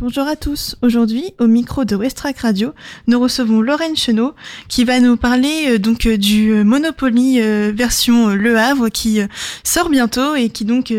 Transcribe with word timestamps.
Bonjour 0.00 0.28
à 0.28 0.36
tous. 0.36 0.76
Aujourd'hui, 0.80 1.34
au 1.40 1.48
micro 1.48 1.84
de 1.84 1.96
Westrack 1.96 2.38
Radio, 2.38 2.72
nous 3.08 3.18
recevons 3.18 3.60
Lorraine 3.60 3.96
Chenot 3.96 4.36
qui 4.68 4.84
va 4.84 5.00
nous 5.00 5.16
parler 5.16 5.70
euh, 5.70 5.78
donc 5.80 6.06
euh, 6.06 6.16
du 6.16 6.52
euh, 6.52 6.62
Monopoly 6.62 7.40
version 7.72 8.28
Le 8.28 8.56
Havre 8.56 8.90
qui 8.90 9.20
sort 9.64 9.88
bientôt 9.88 10.36
et 10.36 10.50
qui 10.50 10.64
donc 10.64 10.94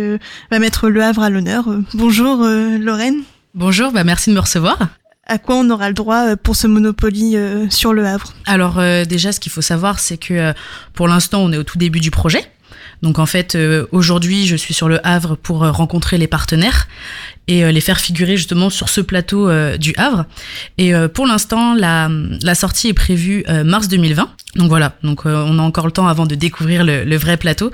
va 0.52 0.60
mettre 0.60 0.90
Le 0.90 1.02
Havre 1.02 1.24
à 1.24 1.30
l'honneur. 1.30 1.70
bonjour 1.94 2.44
Lorraine. 2.44 3.22
Bonjour, 3.56 3.94
bah 3.94 4.04
merci 4.04 4.32
de 4.32 4.36
me 4.36 4.42
recevoir. 4.42 4.90
À 5.26 5.38
quoi 5.38 5.56
on 5.56 5.70
aura 5.70 5.88
le 5.88 5.94
droit 5.94 6.36
pour 6.36 6.58
ce 6.58 6.68
Monopoly 6.68 7.38
sur 7.70 7.94
Le 7.94 8.06
Havre? 8.06 8.34
Alors 8.46 8.82
déjà, 9.08 9.32
ce 9.32 9.40
qu'il 9.40 9.52
faut 9.52 9.62
savoir, 9.62 10.00
c'est 10.00 10.18
que 10.18 10.54
pour 10.94 11.08
l'instant, 11.08 11.42
on 11.42 11.54
est 11.54 11.58
au 11.58 11.64
tout 11.64 11.78
début 11.78 12.02
du 12.02 12.12
projet. 12.12 12.44
Donc 13.02 13.18
en 13.18 13.26
fait, 13.26 13.58
aujourd'hui, 13.92 14.46
je 14.46 14.58
suis 14.58 14.74
sur 14.74 14.90
le 14.90 15.06
Havre 15.08 15.36
pour 15.36 15.60
rencontrer 15.60 16.18
les 16.18 16.28
partenaires 16.28 16.88
et 17.50 17.66
euh, 17.66 17.72
les 17.72 17.82
faire 17.82 18.00
figurer 18.00 18.38
justement 18.38 18.70
sur 18.70 18.88
ce 18.88 19.02
plateau 19.02 19.50
euh, 19.50 19.76
du 19.76 19.94
Havre. 19.98 20.26
Et 20.78 20.94
euh, 20.94 21.08
pour 21.08 21.26
l'instant, 21.26 21.74
la, 21.74 22.10
la 22.44 22.56
sortie 22.56 22.88
est 22.88 22.94
prévue 22.94 23.44
mars 23.66 23.88
2020. 23.88 24.30
Donc 24.56 24.70
voilà, 24.70 24.96
donc 25.04 25.26
on 25.26 25.60
a 25.60 25.62
encore 25.62 25.86
le 25.86 25.92
temps 25.92 26.08
avant 26.08 26.26
de 26.26 26.36
découvrir 26.36 26.84
le, 26.84 27.04
le 27.04 27.18
vrai 27.18 27.38
plateau. 27.38 27.72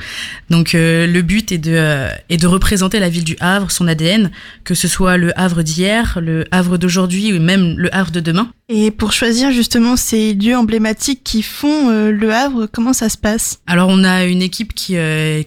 Donc 0.49 0.71
le 0.73 1.21
but 1.21 1.51
est 1.51 1.57
de, 1.57 2.07
est 2.29 2.37
de 2.37 2.47
représenter 2.47 2.99
la 2.99 3.09
ville 3.09 3.23
du 3.23 3.35
Havre, 3.39 3.71
son 3.71 3.87
ADN, 3.87 4.31
que 4.63 4.73
ce 4.73 4.87
soit 4.87 5.17
le 5.17 5.37
Havre 5.39 5.61
d'hier, 5.61 6.19
le 6.21 6.45
Havre 6.51 6.77
d'aujourd'hui 6.77 7.33
ou 7.33 7.41
même 7.41 7.75
le 7.77 7.93
Havre 7.93 8.11
de 8.11 8.19
demain. 8.19 8.49
Et 8.69 8.91
pour 8.91 9.11
choisir 9.13 9.51
justement 9.51 9.95
ces 9.95 10.33
lieux 10.33 10.55
emblématiques 10.55 11.21
qui 11.23 11.43
font 11.43 11.89
le 12.09 12.33
Havre, 12.33 12.67
comment 12.71 12.93
ça 12.93 13.09
se 13.09 13.17
passe? 13.17 13.59
Alors 13.67 13.89
on 13.89 14.03
a 14.03 14.25
une 14.25 14.41
équipe 14.41 14.73
qui, 14.73 14.97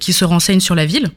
qui 0.01 0.13
se 0.13 0.25
renseigne 0.25 0.61
sur 0.61 0.75
la 0.75 0.87
ville 0.87 1.11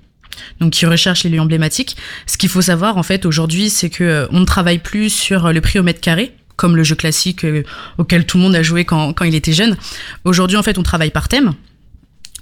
donc 0.59 0.71
qui 0.71 0.85
recherche 0.85 1.23
les 1.23 1.30
lieux 1.30 1.41
emblématiques. 1.41 1.98
Ce 2.26 2.38
qu'il 2.38 2.49
faut 2.49 2.62
savoir 2.62 2.98
en 2.98 3.03
fait 3.03 3.26
aujourd'hui, 3.26 3.70
c'est 3.70 3.89
que 3.89 4.03
euh, 4.03 4.27
on 4.31 4.39
ne 4.39 4.45
travaille 4.45 4.80
plus 4.80 5.09
sur 5.09 5.52
le 5.52 5.62
prix 5.62 5.80
au 5.80 5.84
mètre 5.84 6.02
carré 6.02 6.34
comme 6.58 6.75
le 6.75 6.83
jeu 6.83 6.95
classique 6.95 7.44
euh, 7.44 7.64
auquel 7.97 8.25
tout 8.25 8.38
le 8.38 8.44
monde 8.44 8.55
a 8.55 8.61
joué 8.61 8.86
quand, 8.86 9.14
quand 9.14 9.25
il 9.25 9.33
était 9.33 9.53
jeune. 9.53 9.78
Aujourd'hui 10.25 10.58
en 10.58 10.64
fait, 10.64 10.78
on 10.78 10.83
travaille 10.83 11.09
par 11.09 11.28
thème. 11.28 11.53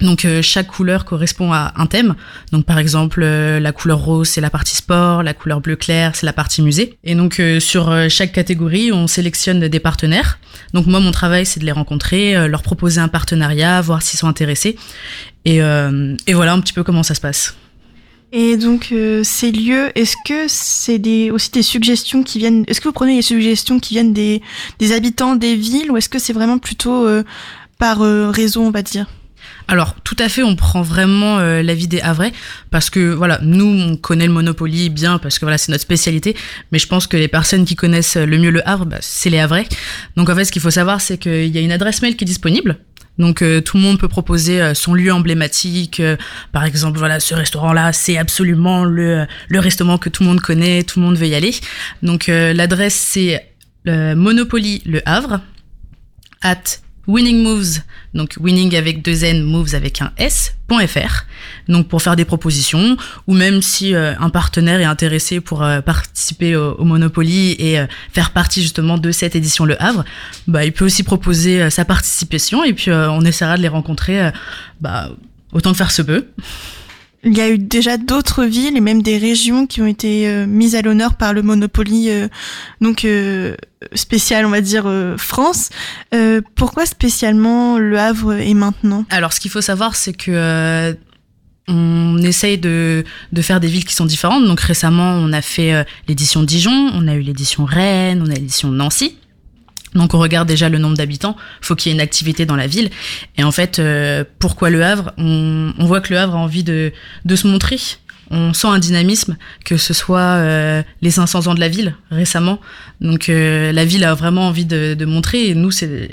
Donc 0.01 0.23
euh, 0.23 0.41
chaque 0.41 0.67
couleur 0.67 1.05
correspond 1.05 1.53
à 1.53 1.73
un 1.75 1.85
thème. 1.85 2.15
Donc 2.51 2.65
par 2.65 2.79
exemple 2.79 3.21
la 3.21 3.71
couleur 3.73 3.99
rose 3.99 4.29
c'est 4.29 4.41
la 4.41 4.49
partie 4.49 4.75
sport, 4.75 5.23
la 5.23 5.33
couleur 5.33 5.59
bleu 5.59 5.75
clair 5.75 6.15
c'est 6.15 6.25
la 6.25 6.33
partie 6.33 6.61
musée. 6.61 6.97
Et 7.03 7.15
donc 7.15 7.41
sur 7.59 7.93
chaque 8.09 8.31
catégorie 8.31 8.93
on 8.93 9.07
sélectionne 9.07 9.67
des 9.67 9.79
partenaires. 9.81 10.39
Donc 10.73 10.85
moi 10.85 11.01
mon 11.01 11.11
travail 11.11 11.45
c'est 11.45 11.59
de 11.59 11.65
les 11.65 11.73
rencontrer, 11.73 12.47
leur 12.47 12.61
proposer 12.61 13.01
un 13.01 13.09
partenariat, 13.09 13.81
voir 13.81 14.01
s'ils 14.01 14.19
sont 14.19 14.29
intéressés. 14.29 14.77
Et, 15.43 15.57
et 15.57 16.33
voilà 16.33 16.53
un 16.53 16.61
petit 16.61 16.73
peu 16.73 16.83
comment 16.83 17.03
ça 17.03 17.13
se 17.13 17.21
passe. 17.21 17.57
Et 18.31 18.57
donc 18.57 18.89
euh, 18.91 19.23
ces 19.23 19.51
lieux, 19.51 19.89
est-ce 19.95 20.15
que 20.23 20.47
c'est 20.47 20.99
des, 20.99 21.31
aussi 21.31 21.49
des 21.49 21.63
suggestions 21.63 22.23
qui 22.23 22.37
viennent 22.37 22.63
Est-ce 22.67 22.79
que 22.79 22.87
vous 22.87 22.93
prenez 22.93 23.15
les 23.15 23.21
suggestions 23.23 23.79
qui 23.79 23.95
viennent 23.95 24.13
des, 24.13 24.41
des 24.77 24.91
habitants 24.91 25.35
des 25.35 25.55
villes 25.55 25.89
ou 25.89 25.97
est-ce 25.97 26.09
que 26.09 26.19
c'est 26.19 26.33
vraiment 26.33 26.59
plutôt 26.59 27.07
euh, 27.07 27.23
par 27.79 28.03
euh, 28.03 28.29
réseau, 28.29 28.61
on 28.61 28.69
va 28.69 28.83
dire? 28.83 29.07
Alors 29.67 29.95
tout 30.03 30.15
à 30.19 30.29
fait, 30.29 30.43
on 30.43 30.55
prend 30.55 30.81
vraiment 30.81 31.39
l'avis 31.39 31.87
des 31.87 32.01
Havrais 32.01 32.33
parce 32.71 32.89
que 32.89 33.13
voilà, 33.13 33.39
nous 33.43 33.65
on 33.65 33.97
connaît 33.97 34.25
le 34.25 34.33
Monopoly 34.33 34.89
bien 34.89 35.19
parce 35.19 35.37
que 35.37 35.45
voilà 35.45 35.59
c'est 35.59 35.71
notre 35.71 35.83
spécialité, 35.83 36.35
mais 36.71 36.79
je 36.79 36.87
pense 36.87 37.05
que 37.05 37.17
les 37.17 37.27
personnes 37.27 37.65
qui 37.65 37.75
connaissent 37.75 38.17
le 38.17 38.37
mieux 38.39 38.49
le 38.49 38.67
Havre, 38.67 38.85
bah, 38.85 38.97
c'est 38.99 39.29
les 39.29 39.39
Havrais. 39.39 39.67
Donc 40.17 40.29
en 40.29 40.35
fait, 40.35 40.45
ce 40.45 40.51
qu'il 40.51 40.61
faut 40.61 40.71
savoir, 40.71 41.01
c'est 41.01 41.19
qu'il 41.19 41.47
y 41.47 41.57
a 41.59 41.61
une 41.61 41.71
adresse 41.71 42.01
mail 42.01 42.15
qui 42.15 42.23
est 42.23 42.27
disponible 42.27 42.79
donc 43.19 43.41
euh, 43.41 43.61
tout 43.61 43.77
le 43.77 43.83
monde 43.83 43.99
peut 43.99 44.07
proposer 44.07 44.61
euh, 44.61 44.73
son 44.73 44.93
lieu 44.93 45.13
emblématique. 45.13 45.99
Euh, 45.99 46.15
par 46.53 46.63
exemple, 46.63 46.97
voilà, 46.97 47.19
ce 47.19 47.35
restaurant-là, 47.35 47.93
c'est 47.93 48.17
absolument 48.17 48.85
le, 48.85 49.27
le 49.49 49.59
restaurant 49.59 49.97
que 49.97 50.09
tout 50.09 50.23
le 50.23 50.29
monde 50.29 50.39
connaît, 50.39 50.83
tout 50.83 50.99
le 50.99 51.05
monde 51.05 51.17
veut 51.17 51.27
y 51.27 51.35
aller. 51.35 51.53
Donc 52.01 52.27
l'adresse 52.27 52.95
c'est 52.95 53.45
Monopoly 53.85 54.81
Le 54.85 55.01
Havre 55.07 55.41
at 56.41 56.63
Winning 57.09 57.41
Moves, 57.41 57.79
donc 58.13 58.35
winning 58.39 58.75
avec 58.75 59.01
deux 59.01 59.23
N, 59.23 59.41
moves 59.41 59.73
avec 59.73 59.99
un 59.99 60.11
S.fr, 60.17 61.25
donc 61.67 61.87
pour 61.87 62.03
faire 62.03 62.15
des 62.15 62.23
propositions, 62.23 62.97
ou 63.25 63.33
même 63.33 63.63
si 63.63 63.95
euh, 63.95 64.13
un 64.19 64.29
partenaire 64.29 64.79
est 64.79 64.85
intéressé 64.85 65.39
pour 65.39 65.63
euh, 65.63 65.81
participer 65.81 66.55
au, 66.55 66.83
Monopoly 66.83 67.55
et 67.57 67.79
euh, 67.79 67.87
faire 68.13 68.29
partie 68.29 68.61
justement 68.61 68.99
de 68.99 69.11
cette 69.11 69.35
édition 69.35 69.65
Le 69.65 69.81
Havre, 69.81 70.05
bah, 70.45 70.65
il 70.65 70.71
peut 70.71 70.85
aussi 70.85 71.01
proposer 71.01 71.71
sa 71.71 71.83
participation 71.83 72.63
et 72.63 72.73
puis 72.73 72.91
on 72.91 73.21
essaiera 73.21 73.57
de 73.57 73.63
les 73.63 73.69
rencontrer 73.69 74.29
bah, 74.79 75.09
autant 75.51 75.71
de 75.71 75.77
faire 75.77 75.89
ce 75.89 76.03
peut. 76.03 76.27
Il 77.23 77.37
y 77.37 77.41
a 77.41 77.49
eu 77.49 77.57
déjà 77.57 77.97
d'autres 77.97 78.45
villes 78.45 78.77
et 78.77 78.81
même 78.81 79.01
des 79.01 79.17
régions 79.17 79.67
qui 79.67 79.81
ont 79.81 79.87
été 79.87 80.27
euh, 80.27 80.45
mises 80.45 80.75
à 80.75 80.81
l'honneur 80.81 81.15
par 81.15 81.33
le 81.33 81.41
Monopoly, 81.41 82.09
euh, 82.09 82.27
donc 82.79 83.03
euh, 83.03 83.55
spécial, 83.93 84.45
on 84.45 84.49
va 84.49 84.61
dire 84.61 84.89
France. 85.17 85.69
pourquoi 86.55 86.85
spécialement 86.85 87.77
Le 87.77 87.99
Havre 87.99 88.33
et 88.33 88.53
maintenant? 88.53 89.05
Alors, 89.09 89.33
ce 89.33 89.39
qu'il 89.39 89.51
faut 89.51 89.61
savoir, 89.61 89.95
c'est 89.95 90.13
que 90.13 90.95
on 91.71 92.17
essaye 92.23 92.57
de, 92.57 93.03
de, 93.31 93.41
faire 93.43 93.59
des 93.59 93.67
villes 93.67 93.85
qui 93.85 93.93
sont 93.93 94.05
différentes. 94.05 94.45
Donc 94.45 94.59
récemment, 94.59 95.11
on 95.11 95.31
a 95.33 95.41
fait 95.41 95.85
l'édition 96.07 96.41
Dijon, 96.41 96.91
on 96.93 97.07
a 97.07 97.13
eu 97.13 97.21
l'édition 97.21 97.63
Rennes, 97.65 98.23
on 98.25 98.29
a 98.29 98.33
l'édition 98.33 98.71
Nancy. 98.71 99.17
Donc 99.95 100.13
on 100.13 100.19
regarde 100.19 100.47
déjà 100.47 100.69
le 100.69 100.77
nombre 100.77 100.97
d'habitants, 100.97 101.35
faut 101.61 101.75
qu'il 101.75 101.89
y 101.89 101.93
ait 101.93 101.95
une 101.95 102.01
activité 102.01 102.45
dans 102.45 102.55
la 102.55 102.67
ville. 102.67 102.89
Et 103.37 103.43
en 103.43 103.51
fait, 103.51 103.79
euh, 103.79 104.23
pourquoi 104.39 104.69
le 104.69 104.83
Havre? 104.83 105.13
On, 105.17 105.73
on, 105.77 105.85
voit 105.85 106.01
que 106.01 106.13
le 106.13 106.19
Havre 106.19 106.35
a 106.35 106.39
envie 106.39 106.63
de, 106.63 106.91
de 107.25 107.35
se 107.35 107.47
montrer. 107.47 107.79
On 108.31 108.53
sent 108.53 108.67
un 108.67 108.77
dynamisme, 108.77 109.37
que 109.65 109.77
ce 109.77 109.93
soit 109.93 110.19
euh, 110.19 110.83
les 111.01 111.09
500 111.09 111.47
ans 111.47 111.55
de 111.55 111.59
la 111.59 111.69
ville 111.69 111.95
récemment. 112.11 112.59
Donc 113.01 113.27
euh, 113.27 113.71
la 113.71 113.85
ville 113.85 114.03
a 114.03 114.13
vraiment 114.13 114.47
envie 114.47 114.65
de, 114.65 114.93
de 114.93 115.05
montrer. 115.05 115.47
Et 115.47 115.55
nous, 115.55 115.71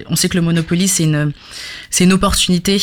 on 0.09 0.17
sait 0.17 0.29
que 0.31 0.37
le 0.37 0.43
Monopoly, 0.43 0.89
c'est 0.89 1.05
une, 1.05 1.33
une 2.01 2.13
opportunité 2.15 2.81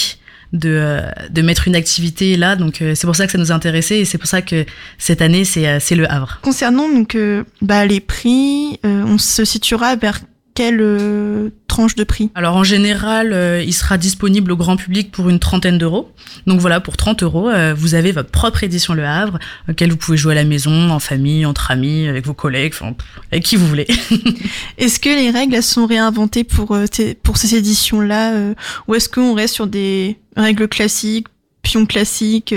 de, 0.51 1.01
de 1.31 1.41
mettre 1.41 1.67
une 1.67 1.75
activité 1.75 2.37
là. 2.37 2.55
Donc 2.55 2.83
c'est 2.93 3.07
pour 3.07 3.15
ça 3.15 3.25
que 3.25 3.31
ça 3.31 3.39
nous 3.39 3.51
a 3.51 3.55
intéressé 3.55 3.95
et 3.95 4.05
c'est 4.05 4.19
pour 4.19 4.27
ça 4.27 4.43
que 4.43 4.67
cette 4.99 5.23
année, 5.23 5.45
c'est, 5.45 5.79
c'est 5.79 5.95
le 5.95 6.07
Havre. 6.11 6.37
Concernant 6.43 6.87
donc 6.87 7.17
bah, 7.63 7.87
les 7.87 8.01
prix, 8.01 8.79
on 8.83 9.17
se 9.17 9.45
situera 9.45 9.95
vers 9.95 10.19
quelle 10.53 10.81
euh, 10.81 11.49
tranche 11.67 11.95
de 11.95 12.03
prix? 12.03 12.29
Alors 12.35 12.55
en 12.55 12.63
général, 12.63 13.33
euh, 13.33 13.63
il 13.63 13.73
sera 13.73 13.97
disponible 13.97 14.51
au 14.51 14.57
grand 14.57 14.77
public 14.77 15.11
pour 15.11 15.29
une 15.29 15.39
trentaine 15.39 15.77
d'euros. 15.77 16.11
Donc 16.47 16.59
voilà, 16.59 16.79
pour 16.79 16.97
30 16.97 17.23
euros, 17.23 17.49
euh, 17.49 17.73
vous 17.75 17.95
avez 17.95 18.11
votre 18.11 18.29
propre 18.29 18.63
édition 18.63 18.93
Le 18.93 19.05
Havre, 19.05 19.39
auquel 19.69 19.91
vous 19.91 19.97
pouvez 19.97 20.17
jouer 20.17 20.33
à 20.33 20.35
la 20.35 20.43
maison, 20.43 20.91
en 20.91 20.99
famille, 20.99 21.45
entre 21.45 21.71
amis, 21.71 22.07
avec 22.07 22.25
vos 22.25 22.33
collègues, 22.33 22.73
enfin, 22.75 22.93
avec 23.31 23.43
qui 23.43 23.55
vous 23.55 23.67
voulez. 23.67 23.87
est-ce 24.77 24.99
que 24.99 25.09
les 25.09 25.31
règles 25.31 25.55
elles 25.55 25.63
sont 25.63 25.85
réinventées 25.85 26.43
pour, 26.43 26.77
pour 27.23 27.37
ces 27.37 27.55
éditions-là 27.55 28.53
Ou 28.87 28.95
est-ce 28.95 29.09
qu'on 29.09 29.33
reste 29.33 29.55
sur 29.55 29.67
des 29.67 30.17
règles 30.35 30.67
classiques, 30.67 31.27
pions 31.61 31.85
classiques 31.85 32.53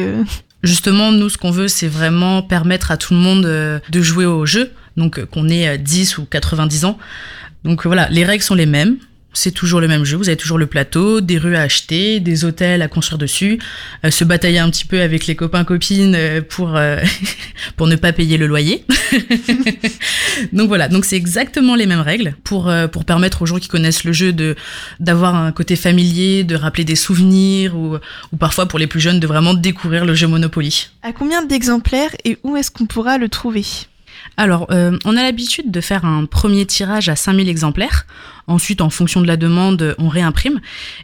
Justement, 0.63 1.13
nous, 1.13 1.29
ce 1.29 1.39
qu'on 1.39 1.51
veut, 1.51 1.69
c'est 1.69 1.89
vraiment 1.89 2.43
permettre 2.43 2.91
à 2.91 2.97
tout 2.97 3.15
le 3.15 3.21
monde 3.21 3.43
de 3.45 4.03
jouer 4.03 4.27
au 4.27 4.45
jeu, 4.47 4.73
donc 4.97 5.25
qu'on 5.27 5.49
ait 5.49 5.79
10 5.79 6.19
ou 6.19 6.25
90 6.25 6.85
ans. 6.85 6.99
Donc 7.67 7.85
voilà, 7.85 8.09
les 8.11 8.25
règles 8.25 8.45
sont 8.45 8.55
les 8.55 8.65
mêmes. 8.65 8.97
C'est 9.33 9.51
toujours 9.51 9.81
le 9.81 9.89
même 9.89 10.05
jeu. 10.05 10.17
Vous 10.17 10.29
avez 10.29 10.37
toujours 10.37 10.57
le 10.57 10.67
plateau, 10.67 11.21
des 11.21 11.37
rues 11.37 11.57
à 11.57 11.63
acheter, 11.63 12.21
des 12.21 12.47
hôtels 12.47 12.81
à 12.81 12.89
construire 12.89 13.19
dessus, 13.19 13.59
euh, 14.05 14.11
se 14.11 14.25
batailler 14.25 14.61
un 14.61 14.71
petit 14.71 14.87
peu 14.87 15.03
avec 15.03 15.27
les 15.27 15.35
copains 15.35 15.65
copines 15.65 16.15
euh, 16.15 16.41
pour 16.41 16.75
euh, 16.77 17.03
pour 17.77 17.87
ne 17.87 17.97
pas 17.97 18.13
payer 18.13 18.39
le 18.39 18.47
loyer. 18.47 18.87
donc 20.53 20.69
voilà, 20.69 20.89
donc 20.89 21.05
c'est 21.05 21.17
exactement 21.17 21.75
les 21.75 21.87
mêmes 21.87 22.01
règles 22.01 22.37
pour 22.45 22.73
pour 22.93 23.05
permettre 23.05 23.43
aux 23.43 23.47
gens 23.47 23.59
qui 23.59 23.69
connaissent 23.69 24.05
le 24.05 24.13
jeu 24.13 24.33
de 24.33 24.55
d'avoir 25.01 25.35
un 25.35 25.53
côté 25.53 25.75
familier, 25.77 26.45
de 26.45 26.55
rappeler 26.55 26.85
des 26.85 26.97
souvenirs 26.97 27.77
ou 27.77 27.97
ou 28.33 28.37
parfois 28.39 28.67
pour 28.67 28.79
les 28.79 28.87
plus 28.87 29.01
jeunes 29.01 29.21
de 29.21 29.27
vraiment 29.27 29.55
découvrir 29.55 30.07
le 30.07 30.15
jeu 30.15 30.29
Monopoly. 30.29 30.89
À 31.03 31.13
combien 31.13 31.45
d'exemplaires 31.45 32.15
et 32.25 32.39
où 32.43 32.57
est-ce 32.57 32.71
qu'on 32.71 32.87
pourra 32.87 33.19
le 33.19 33.29
trouver? 33.29 33.65
Alors, 34.37 34.67
euh, 34.71 34.99
on 35.05 35.17
a 35.17 35.23
l'habitude 35.23 35.71
de 35.71 35.81
faire 35.81 36.05
un 36.05 36.27
premier 36.27 36.67
tirage 36.67 37.09
à 37.09 37.17
5000 37.17 37.49
exemplaires. 37.49 38.07
Ensuite, 38.49 38.81
en 38.81 38.91
fonction 38.91 39.21
de 39.21 39.27
la 39.27 39.37
demande, 39.37 39.97
on 39.99 40.09
réimprime. 40.09 40.61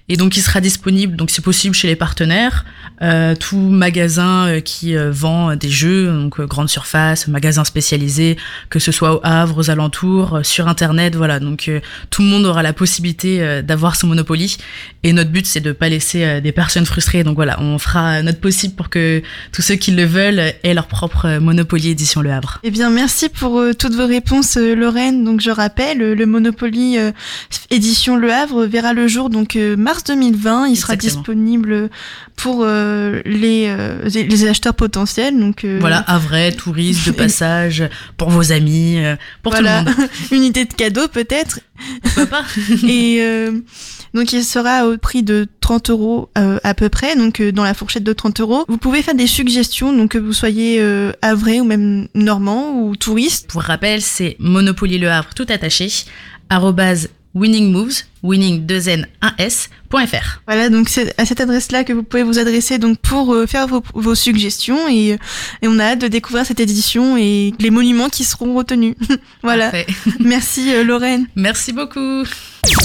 Et 0.08 0.16
donc, 0.16 0.36
il 0.36 0.42
sera 0.42 0.60
disponible, 0.60 1.16
donc 1.16 1.30
c'est 1.30 1.42
possible 1.42 1.74
chez 1.74 1.88
les 1.88 1.96
partenaires, 1.96 2.64
euh, 3.00 3.34
tout 3.34 3.58
magasin 3.58 4.46
euh, 4.46 4.60
qui 4.60 4.94
vend 4.94 5.56
des 5.56 5.70
jeux, 5.70 6.06
donc 6.06 6.40
grande 6.42 6.68
surface, 6.68 7.26
magasin 7.26 7.64
spécialisé, 7.64 8.36
que 8.70 8.78
ce 8.78 8.92
soit 8.92 9.14
au 9.14 9.20
Havre, 9.24 9.58
aux 9.58 9.70
alentours, 9.70 10.40
sur 10.44 10.68
Internet, 10.68 11.16
voilà. 11.16 11.40
Donc, 11.40 11.68
tout 12.10 12.22
le 12.22 12.28
monde 12.28 12.44
aura 12.44 12.62
la 12.62 12.72
possibilité 12.72 13.62
d'avoir 13.62 13.96
ce 13.96 14.06
Monopoly. 14.06 14.58
Et 15.02 15.12
notre 15.12 15.30
but, 15.30 15.46
c'est 15.46 15.60
de 15.60 15.72
pas 15.72 15.88
laisser 15.88 16.40
des 16.40 16.52
personnes 16.52 16.86
frustrées. 16.86 17.24
Donc 17.24 17.34
voilà, 17.34 17.60
on 17.60 17.78
fera 17.78 18.22
notre 18.22 18.38
possible 18.38 18.74
pour 18.76 18.88
que 18.88 19.20
tous 19.50 19.62
ceux 19.62 19.74
qui 19.74 19.90
le 19.90 20.04
veulent 20.04 20.52
aient 20.62 20.74
leur 20.74 20.86
propre 20.86 21.38
Monopoly 21.38 21.88
édition 21.88 22.20
Le 22.20 22.30
Havre. 22.30 22.60
Eh 22.62 22.70
Merci 23.02 23.28
pour 23.28 23.58
euh, 23.58 23.72
toutes 23.74 23.94
vos 23.94 24.06
réponses, 24.06 24.56
euh, 24.56 24.76
Lorraine. 24.76 25.24
Donc, 25.24 25.40
je 25.40 25.50
rappelle, 25.50 25.98
le 25.98 26.24
Monopoly 26.24 26.98
édition 27.70 28.14
Le 28.16 28.32
Havre 28.32 28.64
verra 28.64 28.92
le 28.92 29.08
jour 29.08 29.28
donc 29.28 29.56
mars 29.56 30.04
2020. 30.04 30.68
Il 30.68 30.76
sera 30.76 30.94
disponible 30.94 31.90
pour 32.36 32.64
les, 32.64 33.76
les 34.04 34.46
acheteurs 34.46 34.74
potentiels. 34.74 35.36
Donc 35.36 35.66
voilà, 35.80 36.04
Havre, 36.06 36.54
touristes 36.56 37.04
de 37.04 37.10
passage, 37.24 37.82
pour 38.16 38.30
vos 38.30 38.52
amis, 38.52 39.00
pour 39.42 39.52
tout 39.52 39.62
le 39.62 39.68
monde. 39.68 39.90
Une 40.30 40.44
idée 40.44 40.64
de 40.64 40.72
cadeau 40.72 41.08
peut-être. 41.08 41.58
Pourquoi 42.04 42.26
pas 42.26 42.44
Et 42.86 43.20
donc 44.14 44.32
il 44.32 44.44
sera 44.44 44.86
au 44.86 44.96
prix 44.98 45.22
de 45.22 45.48
30 45.60 45.90
euros 45.90 46.28
euh, 46.36 46.58
à 46.64 46.74
peu 46.74 46.88
près, 46.88 47.16
donc 47.16 47.40
euh, 47.40 47.52
dans 47.52 47.64
la 47.64 47.74
fourchette 47.74 48.04
de 48.04 48.12
30 48.12 48.40
euros. 48.40 48.64
Vous 48.68 48.78
pouvez 48.78 49.02
faire 49.02 49.14
des 49.14 49.26
suggestions, 49.26 49.92
donc 49.92 50.12
que 50.12 50.18
vous 50.18 50.32
soyez 50.32 50.80
euh, 50.80 51.12
havrais 51.22 51.60
ou 51.60 51.64
même 51.64 52.08
normand 52.14 52.72
ou 52.80 52.96
touriste. 52.96 53.50
Pour 53.50 53.62
rappel, 53.62 54.02
c'est 54.02 54.36
Monopoly 54.38 54.98
Le 54.98 55.10
Havre 55.10 55.30
tout 55.34 55.46
attaché, 55.48 55.88
arrobase 56.50 57.08
Winning 57.34 57.72
Moves, 57.72 58.04
winning 58.22 58.66
2 58.66 58.88
n 58.90 59.06
1 59.22 59.34
s.fr. 59.38 60.42
Voilà, 60.46 60.68
donc 60.68 60.90
c'est 60.90 61.18
à 61.18 61.24
cette 61.24 61.40
adresse-là 61.40 61.82
que 61.82 61.94
vous 61.94 62.02
pouvez 62.02 62.22
vous 62.22 62.38
adresser 62.38 62.76
donc 62.76 62.98
pour 62.98 63.32
euh, 63.32 63.46
faire 63.46 63.66
vos, 63.66 63.82
vos 63.94 64.14
suggestions 64.14 64.86
et, 64.88 65.16
et, 65.62 65.68
on 65.68 65.78
a 65.78 65.84
hâte 65.84 66.00
de 66.00 66.08
découvrir 66.08 66.44
cette 66.44 66.60
édition 66.60 67.16
et 67.16 67.54
les 67.58 67.70
monuments 67.70 68.10
qui 68.10 68.24
seront 68.24 68.54
retenus. 68.54 68.96
voilà. 69.42 69.72
Merci 70.20 70.84
Lorraine. 70.84 71.26
Merci 71.34 71.72
beaucoup. 71.72 72.24